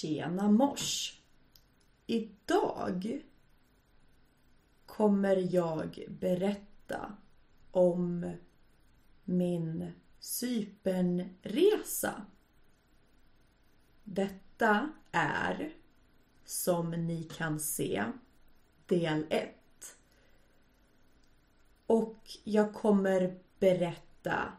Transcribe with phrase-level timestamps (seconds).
[0.00, 1.20] Tjena mors!
[2.06, 3.22] Idag
[4.86, 7.16] kommer jag berätta
[7.70, 8.32] om
[9.24, 12.26] min Cypernresa.
[14.04, 15.72] Detta är,
[16.44, 18.04] som ni kan se,
[18.86, 19.54] del 1.
[21.86, 24.52] Och jag kommer berätta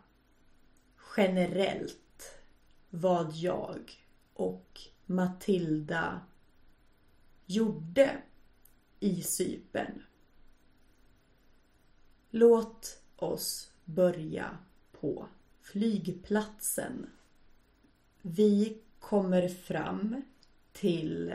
[1.17, 2.41] generellt
[2.89, 3.91] vad jag
[4.33, 6.21] och Matilda
[7.45, 8.21] gjorde
[8.99, 10.03] i Cypern.
[12.29, 14.57] Låt oss börja
[14.91, 15.27] på
[15.61, 17.09] flygplatsen.
[18.21, 20.21] Vi kommer fram
[20.71, 21.33] till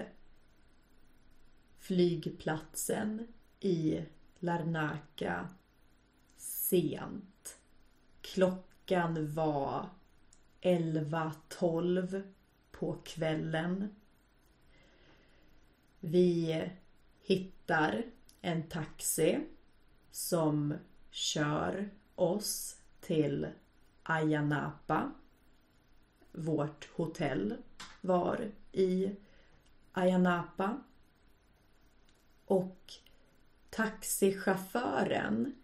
[1.79, 3.27] flygplatsen
[3.61, 4.05] i
[4.39, 5.49] Larnaca
[6.37, 7.59] sent.
[8.21, 9.89] Klockan var
[10.61, 12.23] 11.12
[12.79, 13.95] på kvällen.
[16.01, 16.71] Vi
[17.23, 18.03] hittar
[18.41, 19.41] en taxi
[20.11, 20.75] som
[21.11, 23.47] kör oss till
[24.03, 25.13] Ayanapa.
[26.33, 27.55] Vårt hotell
[28.01, 29.11] var i
[29.93, 30.79] Ayanapa.
[32.45, 32.93] Och
[33.71, 35.55] taxichauffören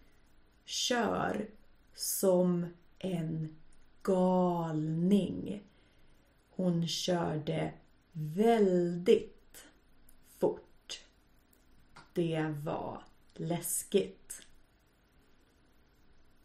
[0.64, 1.46] kör
[1.94, 2.66] som
[2.98, 3.56] en
[4.02, 5.62] galning.
[6.62, 7.72] Hon körde
[8.12, 9.66] väldigt
[10.38, 11.04] fort.
[12.12, 13.02] Det var
[13.34, 14.46] läskigt.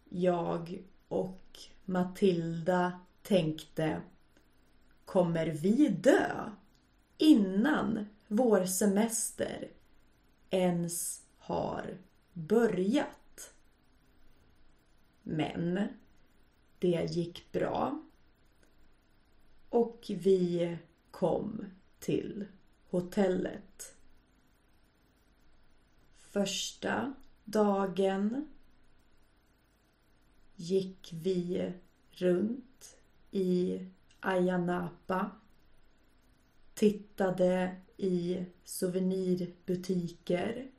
[0.09, 4.01] Jag och Matilda tänkte
[5.05, 6.51] Kommer vi dö
[7.17, 9.71] innan vår semester
[10.49, 11.97] ens har
[12.33, 13.53] börjat?
[15.23, 15.87] Men
[16.79, 18.06] det gick bra.
[19.69, 20.77] Och vi
[21.11, 21.65] kom
[21.99, 22.45] till
[22.89, 23.95] hotellet.
[26.17, 27.13] Första
[27.45, 28.47] dagen
[30.55, 31.73] gick vi
[32.11, 32.97] runt
[33.31, 33.79] i
[34.19, 35.31] Ayanapa.
[36.73, 40.71] Tittade i souvenirbutiker.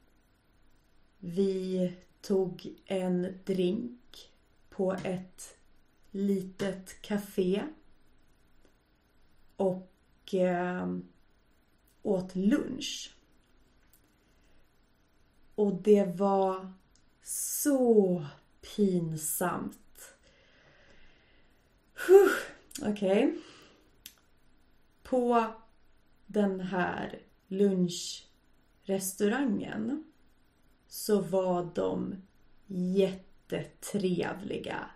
[1.18, 4.30] Vi tog en drink
[4.70, 5.56] på ett
[6.10, 7.62] litet café
[9.58, 10.96] och eh,
[12.02, 13.14] åt lunch.
[15.54, 16.72] Och det var
[17.22, 18.26] så
[18.76, 20.14] pinsamt.
[22.82, 23.26] Okej.
[23.26, 23.32] Okay.
[25.02, 25.44] På
[26.26, 30.04] den här lunchrestaurangen
[30.88, 32.22] så var de
[32.66, 34.90] jättetrevliga.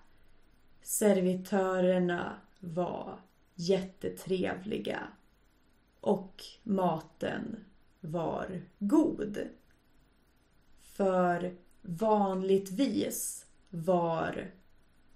[0.83, 3.19] Servitörerna var
[3.55, 5.09] jättetrevliga
[6.01, 7.65] och maten
[8.01, 9.39] var god.
[10.81, 14.51] För vanligtvis var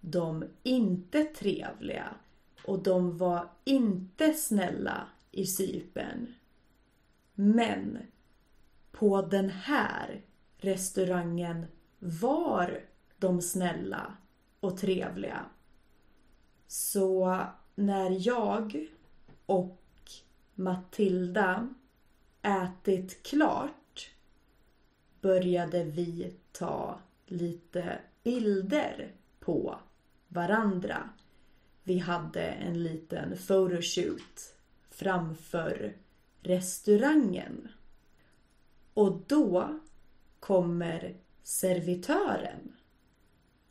[0.01, 2.15] de inte trevliga
[2.65, 6.35] och de var inte snälla i Sypen.
[7.35, 7.99] Men
[8.91, 10.25] på den här
[10.59, 11.67] restaurangen
[11.99, 12.85] var
[13.19, 14.17] de snälla
[14.61, 15.45] och trevliga.
[16.67, 17.41] Så
[17.79, 18.87] när jag
[19.47, 19.81] och
[20.55, 21.69] Matilda
[22.43, 24.11] ätit klart
[25.21, 29.79] började vi ta lite bilder på
[30.29, 31.11] varandra.
[31.83, 34.55] Vi hade en liten photoshoot
[34.91, 35.97] framför
[36.41, 37.69] restaurangen.
[38.95, 39.81] Och då
[40.41, 42.77] kommer servitören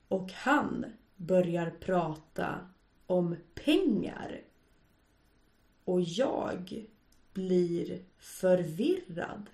[0.08, 0.86] och han
[1.16, 2.70] börjar prata
[3.08, 4.42] om pengar.
[5.84, 6.86] Och jag
[7.34, 9.50] blir förvirrad.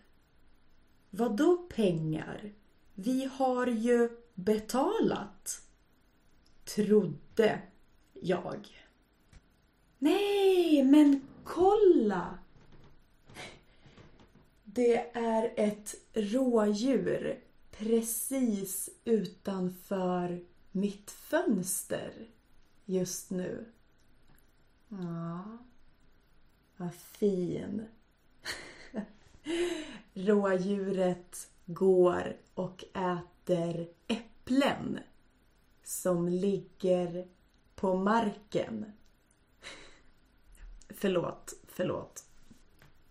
[1.09, 2.53] Vadå pengar?
[2.95, 5.61] Vi har ju betalat.
[6.63, 7.61] Trodde
[8.13, 8.67] jag.
[9.99, 12.37] Nej, men kolla!
[14.63, 17.39] Det är ett rådjur
[17.71, 22.27] precis utanför mitt fönster
[22.91, 23.65] just nu.
[24.89, 25.57] Ja,
[26.77, 27.85] vad fin.
[30.13, 34.99] Rådjuret går och äter äpplen
[35.83, 37.27] som ligger
[37.75, 38.85] på marken.
[40.89, 42.25] förlåt, förlåt.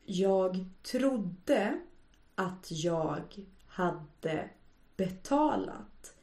[0.05, 1.81] Jag trodde
[2.35, 4.51] att jag hade
[4.97, 6.15] betalat.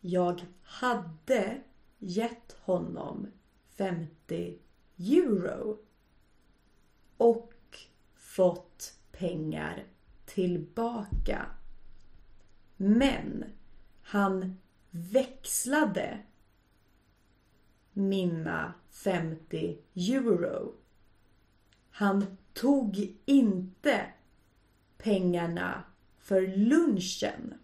[0.00, 1.60] Jag hade
[2.00, 3.26] gett honom
[3.68, 4.58] 50
[4.98, 5.78] euro.
[7.16, 7.54] och
[8.14, 9.84] fått pengar
[10.24, 11.46] tillbaka.
[12.76, 13.44] Men
[14.02, 14.56] han
[14.90, 16.18] växlade
[17.92, 20.74] mina 50 euro.
[21.90, 24.06] Han tog inte
[24.98, 25.84] pengarna
[26.18, 27.54] för lunchen.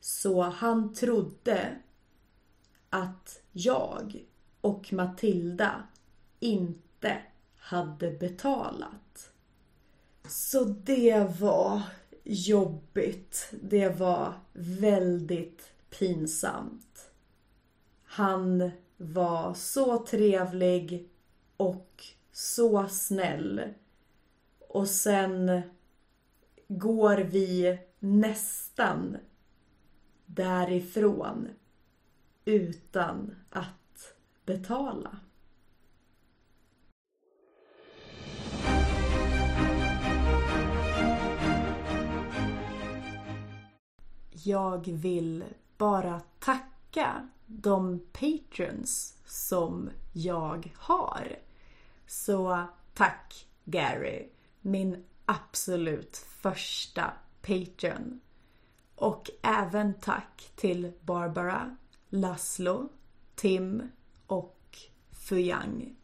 [0.00, 1.78] Så han trodde
[2.90, 4.24] att jag
[4.60, 5.82] och Matilda
[6.40, 7.18] inte
[7.56, 9.32] hade betalat.
[10.28, 11.82] Så det var
[12.24, 13.52] jobbigt.
[13.62, 17.10] Det var väldigt pinsamt.
[18.04, 21.08] Han var så trevlig
[21.56, 23.62] och så snäll.
[24.68, 25.62] Och sen
[26.68, 29.16] går vi nästan
[30.26, 31.48] därifrån
[32.48, 34.14] utan att
[34.46, 35.16] betala.
[44.32, 45.44] Jag vill
[45.78, 51.38] bara tacka de patrons som jag har.
[52.06, 54.28] Så tack Gary,
[54.60, 57.12] min absolut första
[57.42, 58.20] patron.
[58.94, 61.76] Och även tack till Barbara,
[62.10, 62.88] Laszlo,
[63.34, 63.82] Tim
[64.26, 64.76] och
[65.10, 65.96] Fuyang.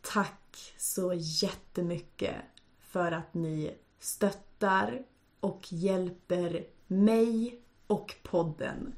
[0.00, 2.34] Tack så jättemycket
[2.78, 5.04] för att ni stöttar
[5.40, 8.94] och hjälper mig och podden.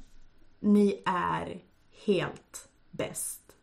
[0.59, 1.63] Ni är
[2.05, 3.55] helt bäst.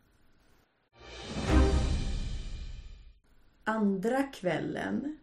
[3.63, 5.17] Andra kvällen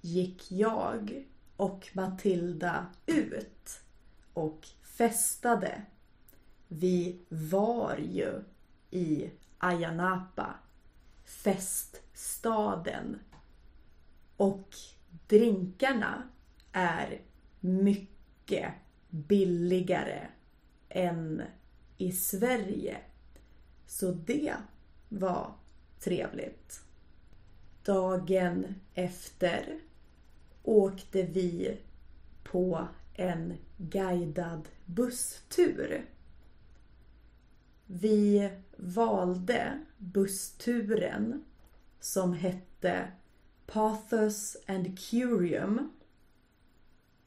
[0.00, 1.26] gick jag
[1.56, 3.80] och Matilda ut
[4.32, 5.82] och festade.
[6.68, 8.42] Vi var ju
[8.90, 10.54] i Ayanapa,
[11.24, 13.18] feststaden.
[14.36, 14.74] Och
[15.26, 16.22] drinkarna
[16.72, 17.20] är
[17.60, 18.72] mycket
[19.10, 20.26] billigare
[20.88, 21.42] än
[21.96, 22.96] i Sverige.
[23.86, 24.54] Så det
[25.08, 25.52] var
[26.00, 26.80] trevligt.
[27.84, 29.80] Dagen efter
[30.62, 31.78] åkte vi
[32.44, 36.04] på en guidad busstur.
[37.90, 41.44] Vi valde bussturen
[42.00, 43.12] som hette
[43.66, 45.90] Pathos and Curium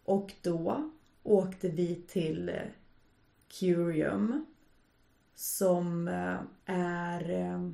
[0.03, 0.91] och då
[1.23, 2.55] åkte vi till eh,
[3.47, 4.45] Curium
[5.35, 7.69] som eh, är eh,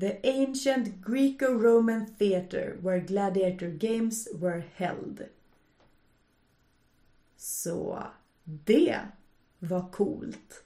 [0.00, 5.26] The ancient Greco-Roman theater where gladiator games were held.
[7.36, 8.02] Så
[8.44, 9.00] det
[9.58, 10.64] var coolt.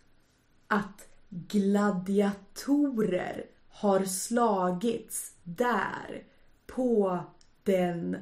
[0.73, 6.25] Att gladiatorer har slagits där
[6.67, 7.21] på
[7.63, 8.17] den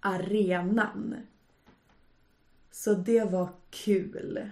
[0.00, 1.16] arenan.
[2.70, 4.50] Så det var kul.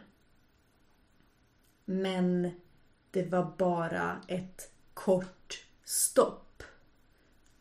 [1.84, 2.50] Men
[3.10, 6.62] det var bara ett kort stopp.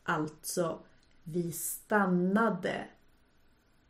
[0.04, 0.80] Alltså,
[1.24, 2.88] vi stannade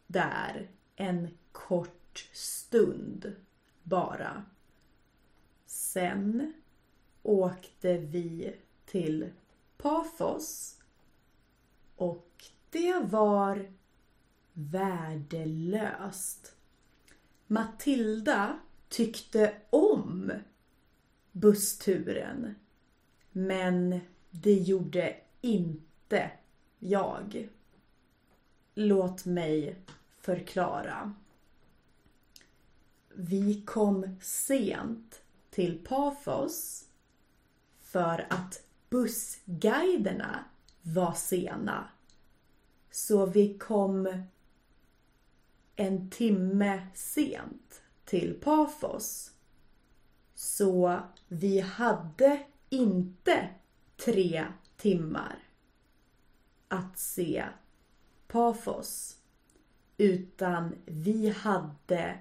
[0.08, 3.36] där en kort stund
[3.84, 4.46] bara.
[5.74, 6.54] Sen
[7.24, 9.30] åkte vi till
[9.78, 10.80] Pafos
[11.96, 13.72] och det var
[14.54, 15.76] värdelöst.
[17.48, 18.60] Matilda
[18.90, 20.32] tyckte om
[21.32, 22.56] bussturen
[23.32, 24.00] men
[24.30, 26.32] det gjorde inte
[26.80, 27.50] jag.
[28.74, 29.76] Låt mig
[30.20, 31.14] förklara.
[33.14, 35.21] Vi kom sent
[35.52, 36.86] till Pafos
[37.80, 40.46] för att bussguiderna
[40.82, 41.90] var sena.
[42.92, 44.24] Så vi kom
[45.76, 49.32] en timme sent till Pafos.
[50.36, 53.50] Så vi hade inte
[54.06, 54.46] tre
[54.78, 55.40] timmar
[56.68, 57.46] att se
[58.28, 59.18] Pafos.
[59.98, 62.20] Utan vi hade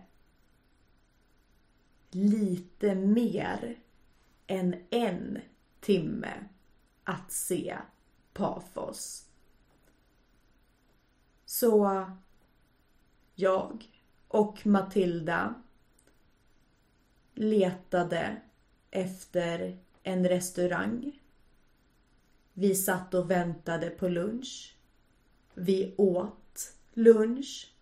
[2.11, 3.79] lite mer
[4.47, 5.39] än en
[5.81, 6.45] timme
[7.05, 7.79] att se
[8.33, 9.27] Pafos.
[11.45, 12.05] Så
[13.35, 13.89] jag
[14.29, 15.55] och Matilda
[17.35, 18.37] letade
[18.91, 21.21] efter en restaurang.
[22.53, 24.77] Vi satt och väntade på lunch.
[25.55, 27.75] Vi åt lunch.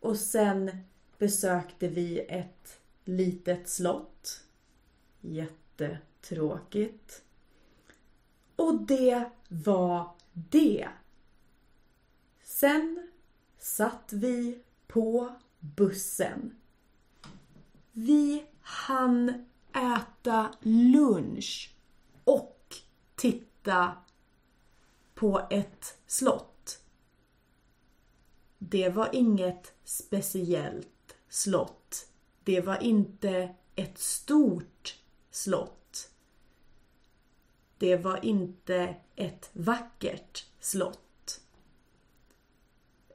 [0.00, 0.78] Och sen
[1.18, 4.44] besökte vi ett litet slott.
[5.20, 7.22] Jättetråkigt.
[8.56, 10.88] Och det var det.
[12.42, 13.10] Sen
[13.58, 16.56] satt vi på bussen.
[17.92, 21.74] Vi hann äta lunch
[22.24, 22.76] och
[23.14, 23.92] titta
[25.14, 26.80] på ett slott.
[28.58, 32.08] Det var inget speciellt slott.
[32.46, 34.98] Det var inte ett stort
[35.30, 36.10] slott.
[37.78, 41.40] Det var inte ett vackert slott.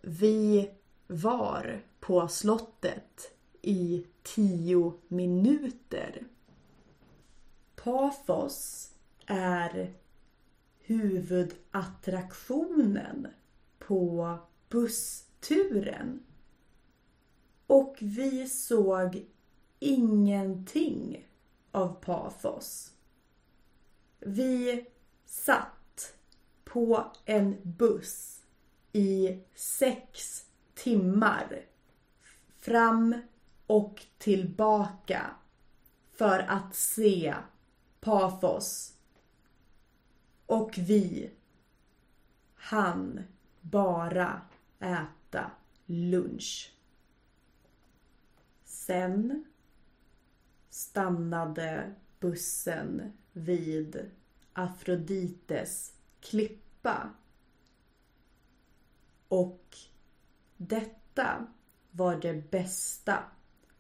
[0.02, 0.72] Vi
[1.08, 6.24] var på slottet i tio minuter.
[7.76, 8.90] Pafos
[9.26, 9.94] är
[10.80, 13.28] huvudattraktionen
[13.80, 14.38] på
[14.70, 16.24] bussturen.
[17.72, 19.26] Och vi såg
[19.80, 21.28] ingenting
[21.72, 22.94] av Pafos.
[24.20, 24.86] Vi
[25.26, 26.14] satt
[26.64, 28.44] på en buss
[28.92, 31.66] i sex timmar
[32.58, 33.22] fram
[33.68, 35.36] och tillbaka
[36.14, 37.36] för att se
[38.00, 38.94] Pafos.
[40.46, 41.32] Och vi
[42.56, 43.20] han
[43.62, 44.42] bara
[44.80, 45.52] äta
[45.86, 46.71] lunch.
[48.92, 49.46] Sen
[50.70, 54.12] stannade bussen vid
[54.54, 57.14] Afrodites klippa.
[59.28, 59.78] Och
[60.58, 61.48] detta
[61.92, 63.24] var det bästa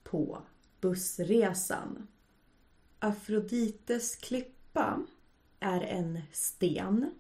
[0.03, 0.41] på
[0.82, 2.08] bussresan.
[3.00, 5.06] Afrodites klippa
[5.60, 7.12] är en sten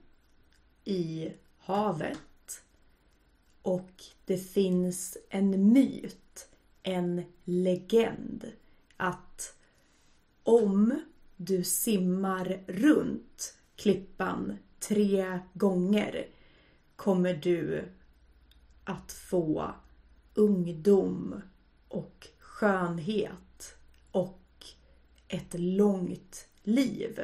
[0.83, 2.63] i havet
[3.61, 6.50] och det finns en myt,
[6.83, 8.51] en legend
[8.97, 9.55] att
[10.43, 11.01] om
[11.35, 16.27] du simmar runt klippan tre gånger
[16.95, 17.83] kommer du
[18.83, 19.75] att få
[20.33, 21.41] ungdom
[21.87, 23.75] och skönhet
[24.11, 24.65] och
[25.27, 27.21] ett långt liv.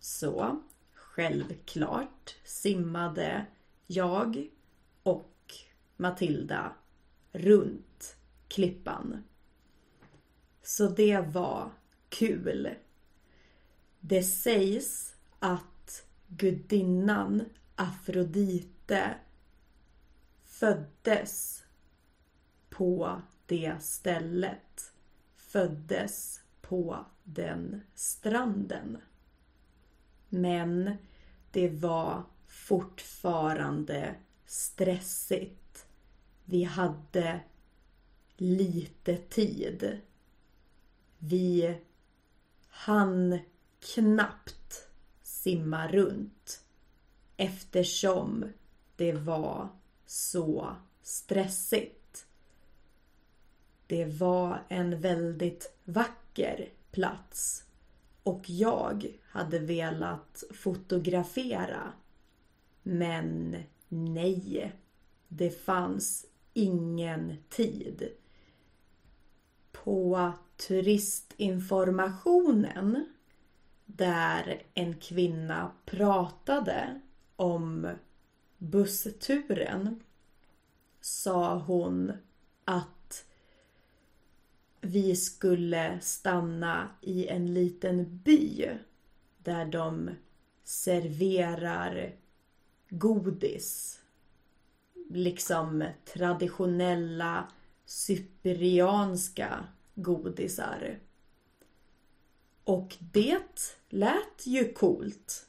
[0.00, 0.60] Så
[0.94, 3.46] självklart simmade
[3.86, 4.48] jag
[5.02, 5.54] och
[5.96, 6.72] Matilda
[7.32, 8.16] runt
[8.48, 9.24] klippan.
[10.62, 11.70] Så det var
[12.08, 12.74] kul.
[14.00, 17.44] Det sägs att gudinnan
[17.74, 19.14] Afrodite
[20.44, 21.64] föddes
[22.68, 24.92] på det stället.
[25.36, 28.98] Föddes på den stranden.
[30.28, 30.96] Men
[31.50, 34.14] det var fortfarande
[34.46, 35.59] stressigt.
[36.50, 37.40] Vi hade
[38.36, 40.00] lite tid.
[41.18, 41.78] Vi
[42.68, 43.38] hann
[43.94, 44.88] knappt
[45.22, 46.64] simma runt
[47.36, 48.44] eftersom
[48.96, 49.68] det var
[50.06, 52.26] så stressigt.
[53.86, 57.64] Det var en väldigt vacker plats
[58.22, 61.92] och jag hade velat fotografera.
[62.82, 63.56] Men
[63.88, 64.72] nej,
[65.28, 66.26] det fanns
[66.60, 68.08] ingen tid.
[69.72, 73.04] På turistinformationen
[73.86, 77.00] där en kvinna pratade
[77.36, 77.88] om
[78.58, 80.02] bussturen
[81.00, 82.12] sa hon
[82.64, 83.24] att
[84.80, 88.68] vi skulle stanna i en liten by
[89.38, 90.10] där de
[90.64, 92.12] serverar
[92.88, 93.99] godis.
[95.12, 97.48] Liksom traditionella
[97.84, 99.64] cyprianska
[99.94, 100.98] godisar.
[102.64, 105.48] Och det lät ju coolt.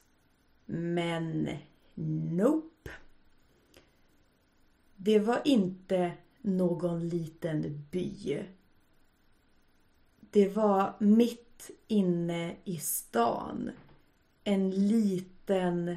[0.66, 1.48] Men
[2.34, 2.90] nope.
[4.96, 8.44] Det var inte någon liten by.
[10.20, 13.70] Det var mitt inne i stan.
[14.44, 15.96] En liten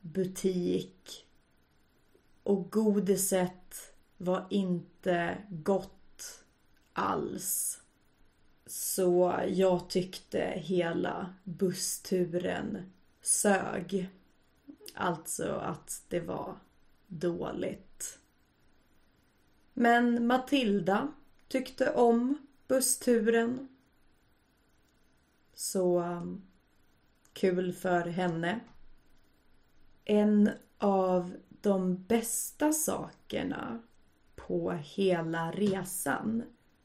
[0.00, 1.23] butik.
[2.44, 6.44] Och godiset var inte gott
[6.92, 7.80] alls.
[8.66, 14.08] Så jag tyckte hela bussturen sög.
[14.94, 16.56] Alltså att det var
[17.06, 18.18] dåligt.
[19.72, 21.12] Men Matilda
[21.48, 23.68] tyckte om bussturen.
[25.54, 26.42] Så um,
[27.32, 28.60] kul för henne.
[30.04, 33.82] En av de bästa sakerna
[34.36, 36.42] på hela resan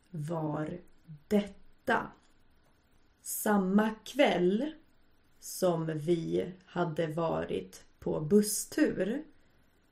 [0.10, 0.80] var
[1.28, 2.12] detta.
[3.22, 4.72] Samma kväll
[5.40, 9.24] som vi hade varit på busstur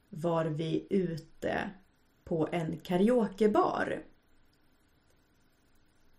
[0.10, 1.70] var vi ute
[2.24, 4.03] på en karaokebar.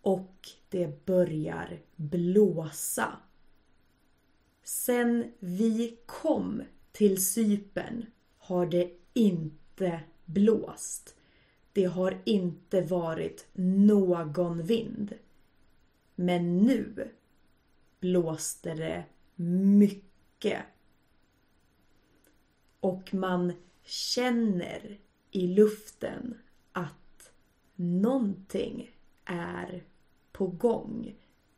[0.01, 3.17] Och det börjar blåsa.
[4.63, 8.05] Sen vi kom till Sypen
[8.49, 11.15] har det inte blåst.
[11.73, 15.13] Det har inte varit någon vind.
[16.15, 17.09] Men nu
[17.99, 19.03] blåste det
[19.35, 20.63] mycket.
[22.79, 23.53] Och man
[23.83, 24.97] känner
[25.31, 26.37] i luften
[26.71, 27.31] att
[27.75, 28.91] någonting
[29.25, 29.83] är
[30.31, 31.15] på gång.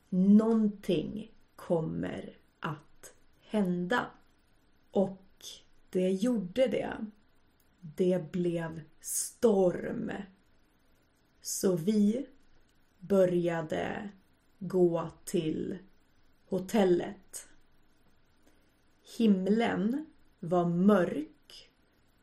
[0.10, 4.05] Någonting kommer att hända.
[4.91, 5.21] Och
[5.91, 7.05] det gjorde det.
[7.79, 10.12] Det blev storm.
[11.41, 12.25] Så vi
[13.00, 14.10] började
[14.60, 15.77] gå till
[16.45, 17.48] hotellet.
[19.17, 20.05] Himlen
[20.39, 21.69] var mörk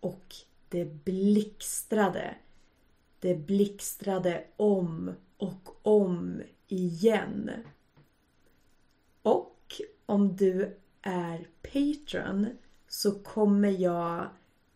[0.01, 0.35] och
[0.69, 2.35] det blixtrade.
[3.21, 7.51] Det blixtrade om och om igen.
[9.23, 12.47] Och om du är Patreon
[12.89, 14.29] så kommer jag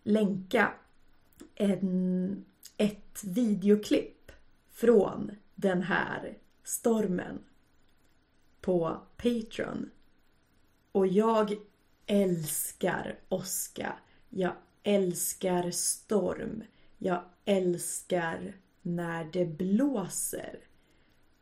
[0.02, 0.74] länka
[1.54, 2.44] en,
[2.76, 4.32] ett videoklipp
[4.70, 7.38] från den här stormen
[8.60, 9.90] på Patreon.
[10.92, 11.56] Och jag
[12.06, 13.96] älskar åska.
[14.28, 14.52] Jag
[14.82, 16.62] älskar storm.
[16.98, 20.58] Jag älskar när det blåser.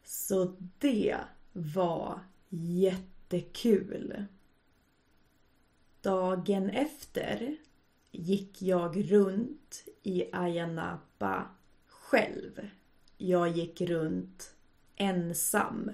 [0.04, 1.16] Så det
[1.52, 4.26] var jättekul.
[6.02, 7.56] Dagen efter
[8.10, 11.48] gick jag runt i Ayia Napa
[11.86, 12.68] själv.
[13.16, 14.54] Jag gick runt
[14.96, 15.90] ensam.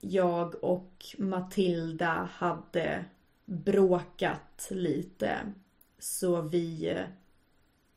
[0.00, 3.04] Jag och Matilda hade
[3.44, 5.52] bråkat lite
[5.98, 7.06] så vi eh,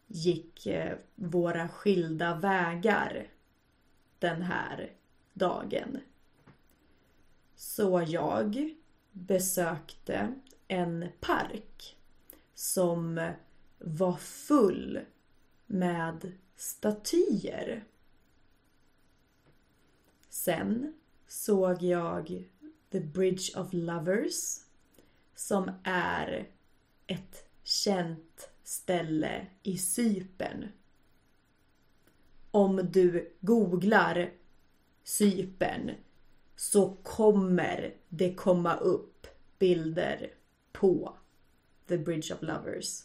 [0.08, 3.28] gick eh, våra skilda vägar
[4.20, 4.92] den här
[5.34, 6.00] dagen.
[7.56, 8.76] Så jag
[9.12, 10.34] besökte
[10.68, 11.98] en park
[12.54, 13.32] som
[13.80, 15.00] var full
[15.66, 17.84] med statyer.
[20.30, 20.94] Sen
[21.28, 22.44] såg jag
[22.92, 24.60] The Bridge of Lovers
[25.36, 26.50] som är
[27.08, 30.66] ett känt ställe i Sypen.
[32.52, 34.32] Om du googlar
[35.04, 35.92] Sypen
[36.56, 39.28] så kommer det komma upp
[39.60, 40.37] bilder
[40.80, 41.18] på
[41.88, 43.04] The Bridge of Lovers.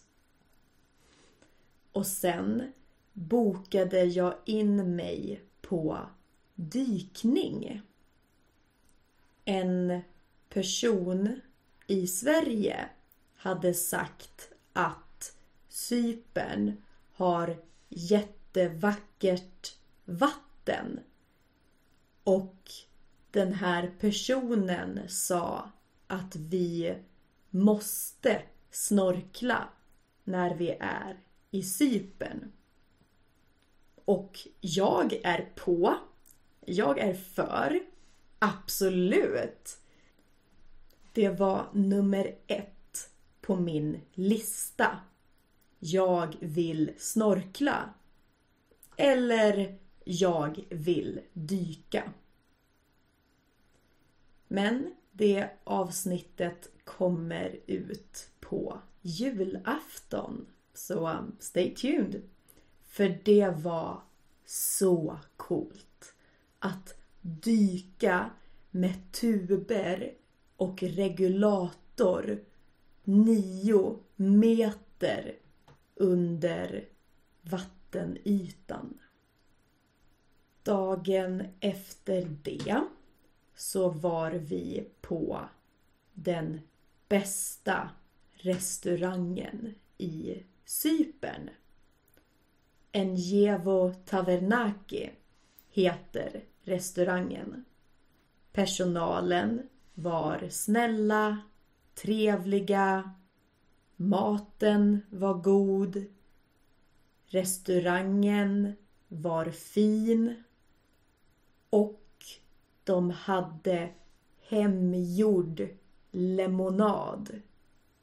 [1.93, 2.73] Och sen
[3.13, 5.99] bokade jag in mig på
[6.55, 7.83] dykning.
[9.45, 10.01] En
[10.49, 11.41] person
[11.87, 12.89] i Sverige
[13.37, 15.37] hade sagt att
[15.69, 16.83] Cypern
[17.13, 17.57] har
[17.89, 21.01] jättevackert vatten.
[22.25, 22.71] Och
[23.31, 25.71] den här personen sa
[26.07, 26.97] att vi
[27.53, 29.69] måste snorkla
[30.25, 32.53] när vi är i Sypen.
[34.05, 35.95] Och jag är på.
[36.61, 37.81] Jag är för.
[38.39, 39.79] Absolut.
[41.13, 43.11] Det var nummer ett
[43.41, 45.01] på min lista.
[45.79, 47.95] Jag vill snorkla.
[48.97, 52.13] Eller jag vill dyka.
[54.49, 60.47] Men det avsnittet kommer ut på julafton.
[60.75, 62.23] Så um, stay tuned.
[62.83, 64.03] För det var
[64.47, 66.15] så coolt.
[66.59, 68.31] Att dyka
[68.71, 70.15] med tuber
[70.57, 72.41] och regulator
[73.05, 75.35] nio meter
[75.95, 76.89] under
[77.43, 78.99] vattenytan.
[80.63, 82.85] Dagen efter det
[83.55, 85.41] så var vi på
[86.15, 86.61] den
[87.09, 87.91] bästa
[88.33, 91.51] restaurangen i Cypern.
[92.93, 95.11] Enjevo Tavernaki
[95.71, 97.65] heter restaurangen.
[98.53, 101.39] Personalen var snälla,
[101.95, 103.15] trevliga,
[103.97, 106.05] maten var god,
[107.27, 108.73] restaurangen
[109.09, 110.43] var fin
[111.71, 112.02] och
[112.85, 113.93] de hade
[114.49, 115.69] hemgjord
[116.11, 117.41] lemonad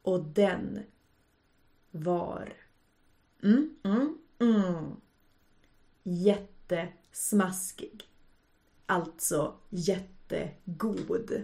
[0.01, 0.79] och den
[1.91, 2.53] var
[3.43, 4.95] mm, mm, mm.
[6.03, 8.03] jättesmaskig.
[8.85, 11.43] Alltså jättegod.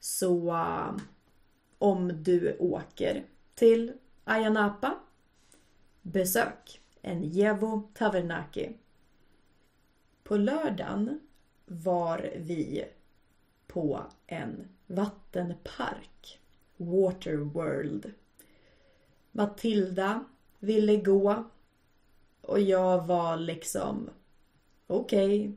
[0.00, 1.00] Så um,
[1.78, 3.92] om du åker till
[4.24, 4.98] Ayia Napa,
[6.02, 8.76] besök en Jevo Tavernaki.
[10.24, 11.20] På lördagen
[11.72, 12.84] var vi
[13.66, 16.40] på en vattenpark,
[16.76, 18.12] Waterworld.
[19.32, 20.24] Matilda
[20.58, 21.44] ville gå
[22.40, 24.10] och jag var liksom
[24.86, 25.40] okej.
[25.40, 25.52] Okay.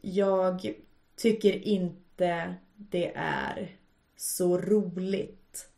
[0.00, 0.74] Jag
[1.16, 3.76] tycker inte det är
[4.16, 5.70] så roligt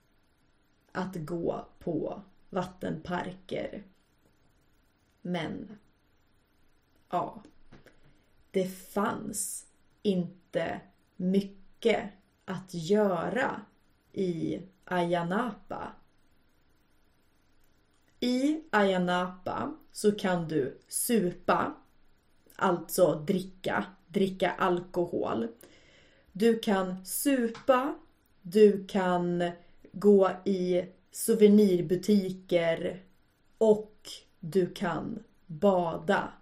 [0.92, 3.82] att gå på vattenparker.
[5.22, 5.78] Men
[7.10, 7.42] ja,
[8.52, 9.66] det fanns
[10.02, 10.80] inte
[11.16, 12.10] mycket
[12.44, 13.60] att göra
[14.12, 15.92] i Ayanapa.
[18.20, 21.74] I Ayanapa så kan du supa,
[22.56, 25.48] alltså dricka, dricka alkohol.
[26.32, 27.94] Du kan supa,
[28.42, 29.50] du kan
[29.92, 33.02] gå i souvenirbutiker
[33.58, 34.08] och
[34.40, 36.32] du kan bada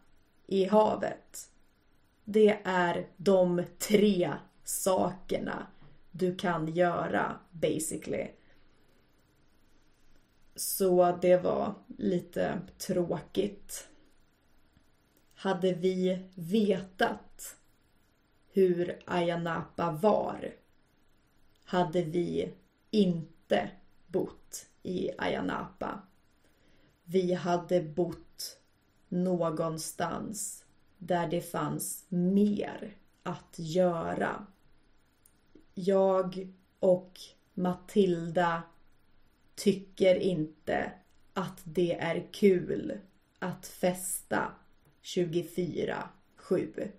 [0.46, 1.49] i havet.
[2.32, 4.32] Det är de tre
[4.64, 5.66] sakerna
[6.10, 8.28] du kan göra basically.
[10.54, 13.88] Så det var lite tråkigt.
[15.34, 17.56] Hade vi vetat
[18.52, 20.54] hur Ayanapa var
[21.64, 22.52] hade vi
[22.90, 23.70] inte
[24.06, 26.02] bott i Ayanapa.
[27.04, 28.58] Vi hade bott
[29.08, 30.64] någonstans
[31.00, 34.46] där det fanns mer att göra.
[35.74, 37.20] Jag och
[37.54, 38.62] Matilda
[39.54, 40.92] tycker inte
[41.32, 42.98] att det är kul
[43.38, 44.52] att festa
[45.02, 46.90] 24-7.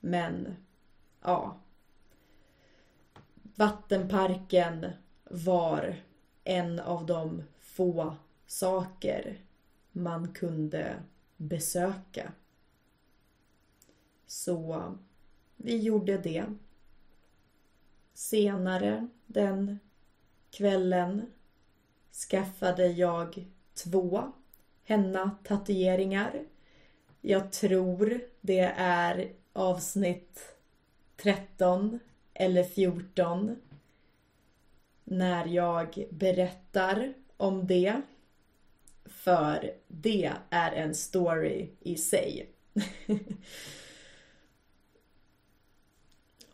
[0.00, 0.56] Men,
[1.20, 1.60] ja.
[3.56, 4.86] Vattenparken
[5.24, 5.96] var
[6.44, 8.16] en av de få
[8.46, 9.38] saker
[9.92, 10.96] man kunde
[11.40, 12.32] besöka.
[14.26, 14.94] Så
[15.56, 16.44] vi gjorde det.
[18.14, 19.78] Senare den
[20.50, 21.26] kvällen
[22.30, 24.32] skaffade jag två
[24.84, 26.44] henna-tatueringar.
[27.20, 30.56] Jag tror det är avsnitt
[31.16, 31.98] 13
[32.34, 33.56] eller 14
[35.04, 38.02] när jag berättar om det.
[39.04, 42.50] För det är en story i sig.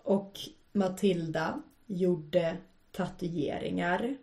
[0.03, 0.39] Och
[0.73, 2.57] Matilda gjorde
[2.93, 4.17] tatueringar.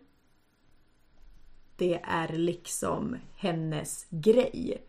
[1.76, 4.82] Det är liksom hennes grej.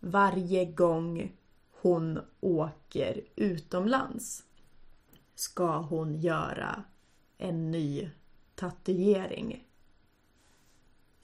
[0.00, 1.32] Varje gång
[1.70, 4.44] hon åker utomlands
[5.34, 6.84] ska hon göra
[7.38, 8.10] en ny
[8.54, 9.66] tatuering.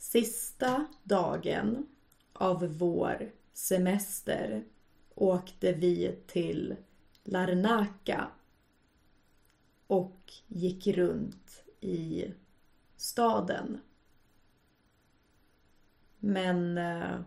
[0.06, 1.86] Sista dagen
[2.32, 4.64] av vår semester
[5.14, 6.76] åkte vi till
[7.24, 8.30] Larnaca
[9.86, 12.24] och gick runt i
[12.96, 13.80] staden.
[16.18, 17.20] Men eh,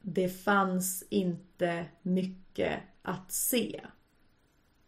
[0.00, 3.86] det fanns inte mycket att se.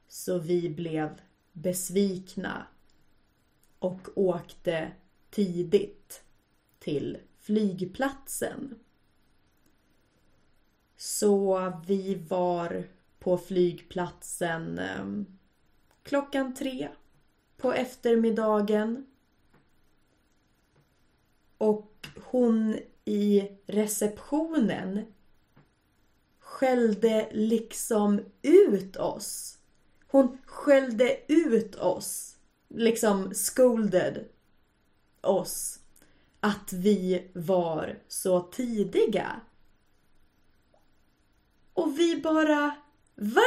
[0.09, 1.21] Så vi blev
[1.53, 2.67] besvikna
[3.79, 4.93] och åkte
[5.31, 6.25] tidigt
[6.89, 8.79] till flygplatsen.
[10.97, 12.85] Så vi var
[13.19, 15.27] på flygplatsen ehm,
[16.03, 16.89] klockan tre
[17.57, 19.07] på eftermiddagen.
[21.59, 25.01] Och hon i receptionen
[26.39, 29.59] skällde liksom ut oss.
[30.07, 32.37] Hon skällde ut oss.
[32.69, 34.25] Liksom scolded
[35.21, 35.78] oss.
[36.41, 39.41] Att vi var så tidiga.
[41.73, 42.77] Och vi bara,
[43.15, 43.43] va?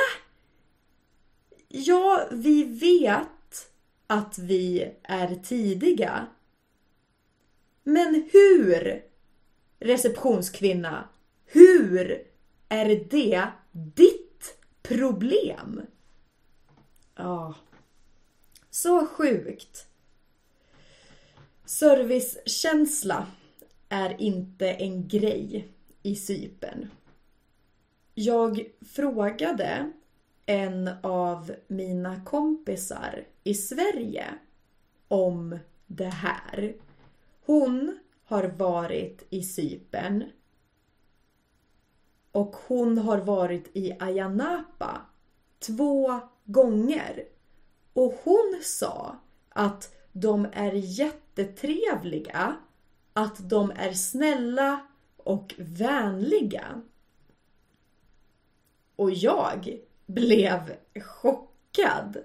[1.68, 3.72] Ja, vi vet
[4.08, 6.28] att vi är tidiga.
[7.84, 9.04] Men hur,
[9.80, 11.10] receptionskvinna,
[11.46, 12.28] hur
[12.70, 15.82] är det ditt problem?
[17.16, 17.56] Ja,
[18.70, 19.88] så sjukt.
[21.72, 23.28] Servicekänsla
[23.90, 25.68] är inte en grej
[26.04, 26.90] i Sypen.
[28.14, 29.92] Jag frågade
[30.46, 34.26] en av mina kompisar i Sverige
[35.08, 36.76] om det här.
[37.46, 40.24] Hon har varit i Sypen
[42.32, 45.02] och hon har varit i Ayia Napa
[45.60, 47.24] två gånger
[47.94, 49.16] Och hon sa
[49.50, 52.58] att de är jättetrevliga,
[53.14, 54.86] att de är snälla
[55.18, 56.82] och vänliga.
[58.96, 62.18] Och jag blev chockad.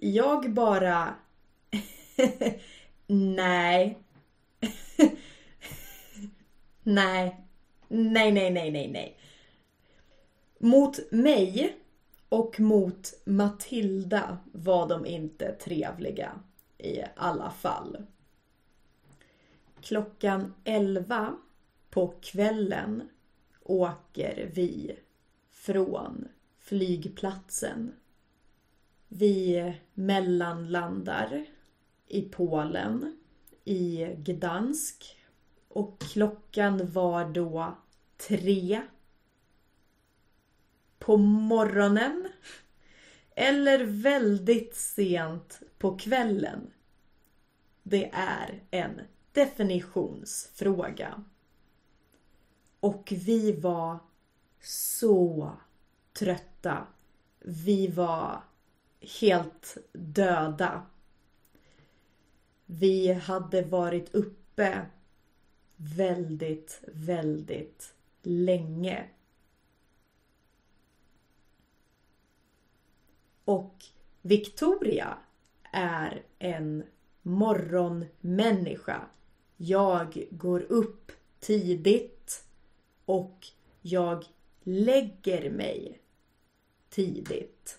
[0.00, 1.14] Jag bara...
[3.06, 3.98] nej.
[6.82, 7.46] nej.
[7.88, 9.18] Nej, nej, nej, nej, nej.
[10.58, 11.76] Mot mig
[12.28, 16.40] och mot Matilda var de inte trevliga
[16.78, 17.96] i alla fall.
[19.80, 21.36] Klockan 11
[21.90, 23.08] på kvällen
[23.62, 24.96] åker vi
[25.50, 27.92] från flygplatsen.
[29.08, 31.46] Vi mellanlandar
[32.08, 33.18] i Polen,
[33.64, 35.18] i Gdansk
[35.68, 37.76] och klockan var då
[38.28, 38.82] tre
[40.98, 42.28] på morgonen
[43.34, 46.70] eller väldigt sent på kvällen.
[47.82, 49.00] Det är en
[49.32, 51.24] definitionsfråga.
[52.80, 53.98] Och vi var
[54.60, 55.52] så
[56.12, 56.86] trötta.
[57.38, 58.42] Vi var
[59.20, 60.86] helt döda.
[62.66, 64.86] Vi hade varit uppe
[65.76, 69.04] väldigt, väldigt länge.
[73.46, 73.84] Och
[74.22, 75.18] Victoria
[75.72, 76.84] är en
[77.22, 79.00] morgonmänniska.
[79.56, 82.44] Jag går upp tidigt
[83.04, 83.46] och
[83.82, 84.24] jag
[84.62, 86.00] lägger mig
[86.88, 87.78] tidigt.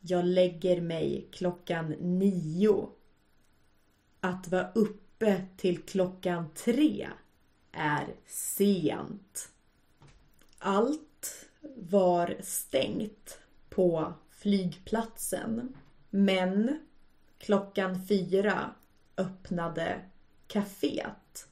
[0.00, 2.88] Jag lägger mig klockan nio.
[4.20, 7.08] Att vara uppe till klockan tre
[7.72, 9.48] är sent.
[10.58, 14.14] Allt var stängt på
[14.46, 15.76] flygplatsen.
[16.10, 16.78] Men
[17.38, 18.74] klockan fyra
[19.16, 20.00] öppnade
[20.46, 21.48] kaféet.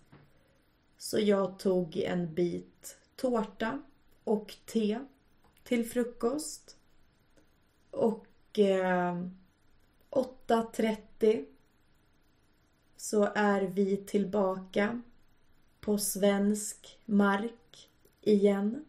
[0.98, 3.82] Så jag tog en bit tårta
[4.24, 5.00] och te
[5.62, 6.76] till frukost.
[7.90, 9.26] Och eh,
[10.10, 11.44] 8.30
[12.96, 15.02] så är vi tillbaka
[15.80, 18.84] på svensk mark igen.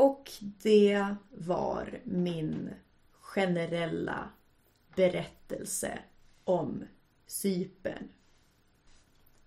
[0.00, 0.30] Och
[0.62, 2.70] det var min
[3.20, 4.30] generella
[4.96, 5.98] berättelse
[6.44, 6.84] om
[7.26, 8.08] Sypen.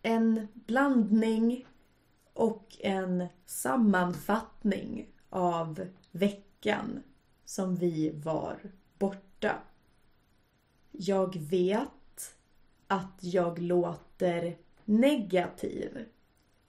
[0.02, 1.66] En blandning
[2.34, 7.04] och en sammanfattning av veckan
[7.46, 8.60] som vi var
[8.98, 9.56] borta.
[10.92, 12.36] Jag vet
[12.88, 16.06] att jag låter negativ,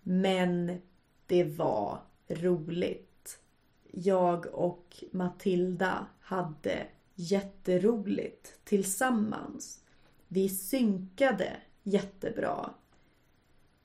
[0.02, 0.80] men
[1.26, 3.13] det var roligt.
[3.96, 9.80] Jag och Matilda hade jätteroligt tillsammans.
[10.28, 12.70] Vi synkade jättebra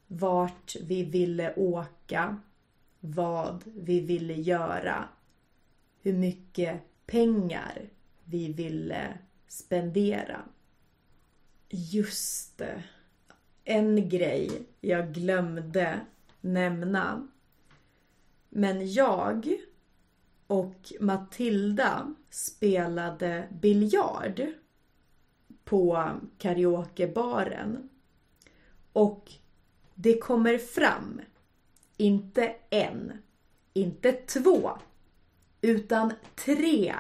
[0.08, 2.38] vart vi ville åka,
[3.00, 5.10] vad vi ville göra,
[6.02, 7.90] hur mycket pengar
[8.24, 9.18] vi ville
[9.48, 10.42] spendera.
[11.70, 12.84] Just det.
[13.64, 16.00] En grej jag glömde
[16.42, 17.28] nämna.
[18.50, 19.58] Men jag
[20.50, 24.42] och Matilda spelade biljard
[25.64, 27.90] på karaokebaren.
[28.94, 29.32] Och
[29.96, 31.22] det kommer fram,
[31.98, 33.12] inte en,
[33.74, 34.72] inte två,
[35.62, 36.96] utan tre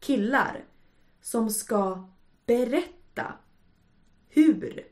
[0.00, 0.64] killar
[1.20, 2.08] som ska
[2.46, 3.34] berätta
[4.28, 4.86] hur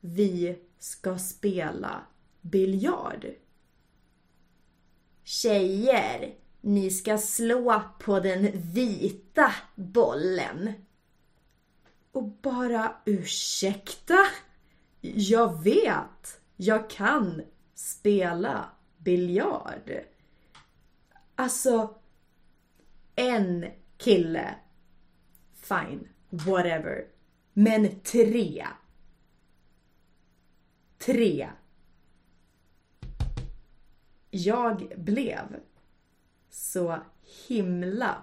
[0.00, 2.06] vi ska spela
[2.40, 3.26] biljard.
[5.22, 10.72] Tjejer, ni ska slå på den vita bollen.
[12.12, 14.18] Och bara ursäkta?
[15.00, 17.42] Jag vet jag kan
[17.74, 19.90] spela biljard.
[21.34, 21.94] Alltså,
[23.14, 24.54] en kille,
[25.54, 27.06] fine, whatever.
[27.52, 28.66] Men tre.
[30.98, 31.48] Tre.
[34.30, 35.60] Jag blev
[36.54, 37.00] så
[37.48, 38.22] himla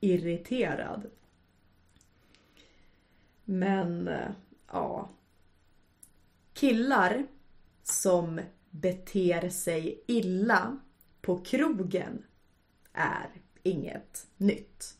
[0.00, 1.10] irriterad.
[3.44, 4.30] Men, eh,
[4.72, 5.10] ja.
[6.52, 7.26] Killar
[7.82, 10.78] som beter sig illa
[11.20, 12.24] på krogen
[12.92, 13.30] är
[13.62, 14.98] inget nytt.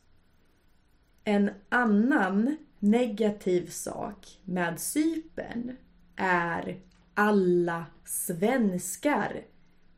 [1.25, 5.77] En annan negativ sak med sypen
[6.17, 6.81] är
[7.15, 9.45] alla svenskar.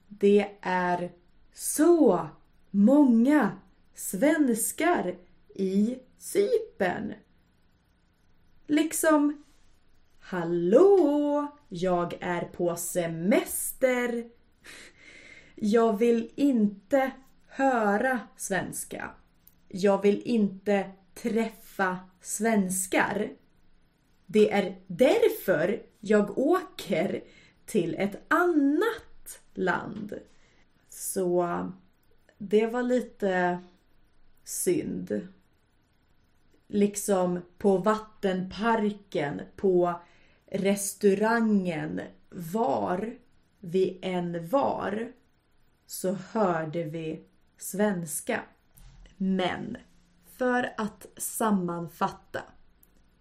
[0.09, 1.13] Det är
[1.53, 2.29] så
[2.75, 3.53] många
[3.95, 5.17] svenskar
[5.55, 7.15] i Cypern.
[8.67, 9.45] Liksom
[10.19, 11.47] Hallå!
[11.69, 14.31] Jag är på semester.
[15.55, 17.11] Jag vill inte
[17.47, 19.11] höra svenska.
[19.69, 23.33] Jag vill inte träffa svenskar.
[24.27, 27.25] Det är därför jag åker
[27.67, 30.15] till ett annat land.
[30.89, 31.47] Så
[32.49, 33.59] det var lite
[34.45, 35.29] synd.
[36.67, 40.01] Liksom på vattenparken, på
[40.47, 43.15] restaurangen, var
[43.61, 45.13] vi än var
[45.87, 47.25] så hörde vi
[47.59, 48.43] svenska.
[49.17, 49.77] Men
[50.37, 52.43] för att sammanfatta.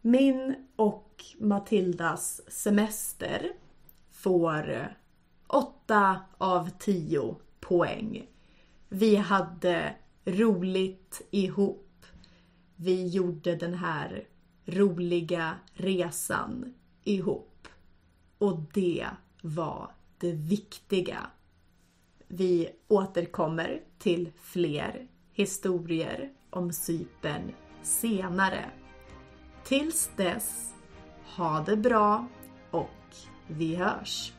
[0.01, 3.51] Min och Matildas semester
[4.11, 4.95] får
[5.47, 8.32] 8 av 10 poäng.
[8.95, 12.05] Vi hade roligt ihop.
[12.75, 14.27] Vi gjorde den här
[14.65, 17.67] roliga resan ihop.
[18.37, 19.07] Och det
[19.41, 21.27] var det viktiga.
[22.27, 27.51] Vi återkommer till fler historier om Sypen
[27.83, 28.71] senare.
[29.63, 30.73] Tills dess,
[31.35, 32.27] ha det bra
[32.71, 33.15] och
[33.47, 34.33] vi hörs!